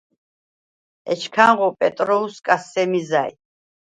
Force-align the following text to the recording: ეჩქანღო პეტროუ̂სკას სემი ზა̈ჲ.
ეჩქანღო 1.11 1.67
პეტროუ̂სკას 1.79 2.63
სემი 2.71 3.01
ზა̈ჲ. 3.09 3.31